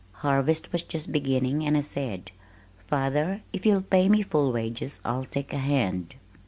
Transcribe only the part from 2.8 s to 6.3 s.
"Father, if you'll pay me full wages, I'll take a hand."